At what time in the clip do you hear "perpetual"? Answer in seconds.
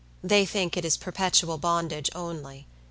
0.97-1.59